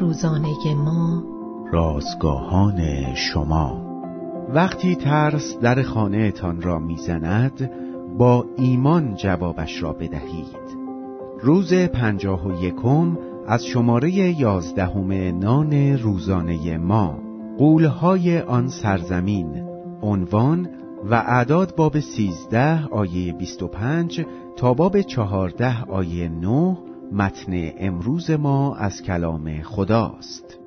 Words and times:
روزانه 0.00 0.74
ما. 0.74 1.22
رازگاهان 1.72 2.80
شما. 3.14 3.86
وقتی 4.54 4.96
ترس 4.96 5.58
در 5.58 5.82
خانهتان 5.82 6.62
را 6.62 6.78
می‌زند 6.78 7.70
با 8.18 8.46
ایمان 8.56 9.14
جوابش 9.14 9.82
را 9.82 9.92
بدهید. 9.92 10.80
روز 11.40 11.74
پنجاه 11.74 12.46
و 12.46 12.64
یکم 12.64 13.18
از 13.46 13.64
شماره 13.64 14.40
یازدهم 14.40 15.12
نان 15.38 15.98
روزانه 15.98 16.78
ما. 16.78 17.18
قولهای 17.58 18.40
آن 18.40 18.68
سرزمین 18.68 19.68
عنوان 20.02 20.68
و 21.10 21.14
اعداد 21.14 21.74
باب 21.76 22.00
سیزده 22.00 22.86
آیه 22.86 23.32
بیست 23.32 23.62
و 23.62 23.68
پنج 23.68 24.26
تا 24.56 24.74
باب 24.74 25.00
چهارده 25.00 25.84
آیه 25.84 26.28
نه 26.28 26.76
متن 27.12 27.70
امروز 27.78 28.30
ما 28.30 28.76
از 28.76 29.02
کلام 29.02 29.62
خداست. 29.62 30.58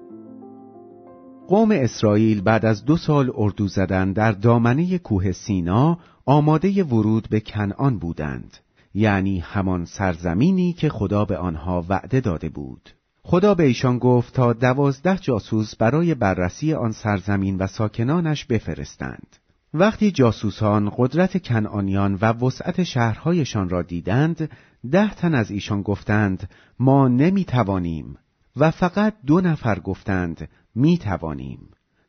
قوم 1.48 1.72
اسرائیل 1.72 2.42
بعد 2.42 2.66
از 2.66 2.86
دو 2.86 2.98
سال 2.98 3.32
اردو 3.36 3.68
زدن 3.68 4.14
در 4.14 4.32
دامنه 4.32 4.98
کوه 4.98 5.32
سینا 5.32 5.98
آماده 6.26 6.84
ورود 6.84 7.28
به 7.30 7.40
کنعان 7.40 8.00
بودند. 8.00 8.58
یعنی 8.94 9.40
همان 9.40 9.86
سرزمینی 9.86 10.74
که 10.74 10.90
خدا 10.90 11.26
به 11.26 11.38
آنها 11.38 11.86
وعده 11.90 12.20
داده 12.20 12.50
بود. 12.50 12.90
خدا 13.24 13.56
به 13.56 13.64
ایشان 13.64 13.98
گفت 13.98 14.34
تا 14.34 14.54
دوازده 14.54 15.18
جاسوس 15.18 15.76
برای 15.76 16.16
بررسی 16.16 16.74
آن 16.74 16.92
سرزمین 16.92 17.58
و 17.58 17.68
ساکنانش 17.68 18.46
بفرستند. 18.46 19.43
وقتی 19.76 20.12
جاسوسان 20.12 20.92
قدرت 20.98 21.44
کنعانیان 21.44 22.18
و 22.22 22.26
وسعت 22.26 22.84
شهرهایشان 22.84 23.70
را 23.70 23.82
دیدند 23.82 24.50
ده 24.92 25.14
تن 25.14 25.36
از 25.36 25.52
ایشان 25.52 25.82
گفتند 25.82 26.50
ما 26.80 27.08
نمی 27.08 27.46
توانیم 27.46 28.18
و 28.56 28.72
فقط 28.72 29.14
دو 29.26 29.42
نفر 29.42 29.80
گفتند 29.80 30.50
می 30.76 30.98
توانیم 30.98 31.60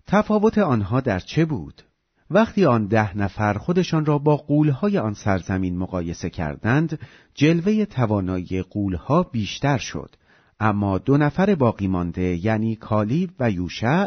تفاوت 0.06 0.58
آنها 0.58 1.00
در 1.00 1.19
چه 1.19 1.44
بود؟ 1.44 1.83
وقتی 2.30 2.64
آن 2.64 2.86
ده 2.86 3.19
نفر 3.19 3.55
خودشان 3.55 4.06
را 4.06 4.19
با 4.19 4.36
قولهای 4.36 4.98
آن 4.98 5.14
سرزمین 5.14 5.78
مقایسه 5.78 6.30
کردند 6.30 6.98
جلوه 7.34 7.84
توانایی 7.84 8.62
قولها 8.62 9.22
بیشتر 9.22 9.78
شد. 9.78 10.17
اما 10.61 10.98
دو 10.98 11.17
نفر 11.17 11.55
باقی 11.55 11.86
مانده 11.86 12.44
یعنی 12.44 12.77
کالیب 12.77 13.30
و 13.41 13.50
یوشع 13.50 14.06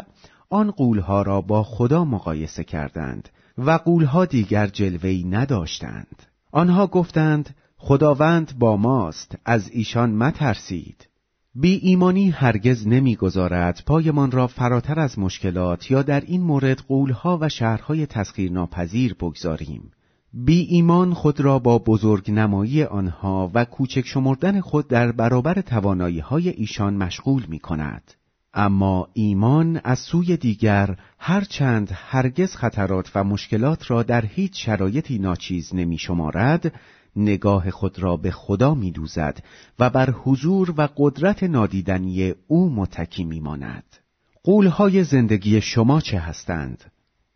آن 0.50 0.70
قولها 0.70 1.22
را 1.22 1.40
با 1.40 1.62
خدا 1.62 2.04
مقایسه 2.04 2.64
کردند. 2.64 3.28
و 3.58 3.70
قولها 3.70 4.24
دیگر 4.24 4.66
جلوهی 4.66 5.24
نداشتند. 5.24 6.22
آنها 6.52 6.86
گفتند 6.86 7.54
خداوند 7.76 8.58
با 8.58 8.76
ماست 8.76 9.38
از 9.44 9.70
ایشان 9.72 10.10
مترسید. 10.10 11.08
بی 11.54 11.74
ایمانی 11.74 12.30
هرگز 12.30 12.86
نمی‌گذارد 12.86 13.82
پایمان 13.86 14.30
را 14.30 14.46
فراتر 14.46 15.00
از 15.00 15.18
مشکلات 15.18 15.90
یا 15.90 16.02
در 16.02 16.20
این 16.20 16.42
مورد 16.42 16.80
قولها 16.88 17.38
و 17.40 17.48
شهرهای 17.48 18.06
تسخیر 18.06 18.52
ناپذیر 18.52 19.14
بگذاریم. 19.14 19.90
بی 20.32 20.60
ایمان 20.60 21.14
خود 21.14 21.40
را 21.40 21.58
با 21.58 21.78
بزرگ 21.78 22.30
نمایی 22.30 22.82
آنها 22.82 23.50
و 23.54 23.64
کوچک 23.64 24.06
شمردن 24.06 24.60
خود 24.60 24.88
در 24.88 25.12
برابر 25.12 25.60
توانایی 25.60 26.18
های 26.18 26.48
ایشان 26.48 26.94
مشغول 26.96 27.46
می 27.48 27.58
کند. 27.58 28.14
اما 28.60 29.08
ایمان 29.12 29.80
از 29.84 29.98
سوی 29.98 30.36
دیگر 30.36 30.96
هرچند 31.18 31.90
هرگز 31.94 32.56
خطرات 32.56 33.10
و 33.14 33.24
مشکلات 33.24 33.90
را 33.90 34.02
در 34.02 34.26
هیچ 34.26 34.66
شرایطی 34.66 35.18
ناچیز 35.18 35.74
نمی 35.74 35.98
شمارد 35.98 36.72
نگاه 37.16 37.70
خود 37.70 37.98
را 37.98 38.16
به 38.16 38.30
خدا 38.30 38.74
می 38.74 38.90
دوزد 38.90 39.38
و 39.78 39.90
بر 39.90 40.10
حضور 40.10 40.74
و 40.76 40.88
قدرت 40.96 41.42
نادیدنی 41.42 42.34
او 42.46 42.70
متکی 42.70 43.24
می 43.24 43.40
ماند. 43.40 43.96
قولهای 44.44 45.04
زندگی 45.04 45.60
شما 45.60 46.00
چه 46.00 46.18
هستند؟ 46.18 46.84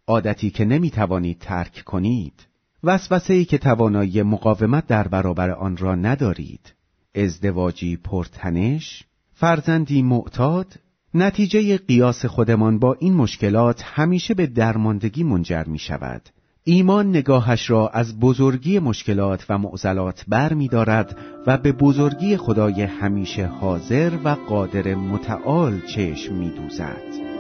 عادتی 0.07 0.51
که 0.51 0.65
نمی 0.65 0.91
توانید 0.91 1.39
ترک 1.39 1.83
کنید؟ 1.85 2.47
وسوسه 2.85 3.35
ای 3.35 3.45
که 3.45 3.59
توانایی 3.59 4.23
مقاومت 4.23 4.87
در 4.87 5.09
برابر 5.09 5.51
آن 5.51 5.77
را 5.77 5.95
ندارید؟ 5.95 6.75
ازدواجی 7.15 7.97
پرتنش؟ 7.97 9.05
فرزندی 9.35 10.03
معتاد؟ 10.03 10.79
نتیجه 11.15 11.79
قیاس 11.79 12.27
خودمان 12.27 12.79
با 12.79 12.97
این 13.01 13.15
مشکلات 13.15 13.83
همیشه 13.85 14.35
به 14.35 14.47
درماندگی 14.47 15.25
منجر 15.25 15.65
می 15.65 15.79
شود. 15.79 16.23
ایمان 16.65 17.09
نگاهش 17.09 17.71
را 17.71 17.89
از 17.89 18.21
بزرگی 18.21 18.79
مشکلات 18.79 19.47
و 19.49 19.59
معضلات 19.59 20.25
بر 20.29 20.53
می 20.53 20.69
دارد 20.69 21.19
و 21.47 21.59
به 21.59 21.73
بزرگی 21.73 22.37
خدای 22.37 22.83
همیشه 22.83 23.47
حاضر 23.47 24.11
و 24.25 24.29
قادر 24.29 24.95
متعال 24.95 25.81
چشم 25.81 26.35
می 26.35 26.51
دوزد. 26.51 27.33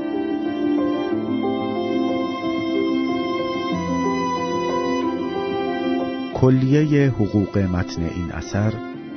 کلیه 6.34 7.10
حقوق 7.10 7.58
متن 7.58 8.02
این 8.02 8.32
اثر 8.32 8.91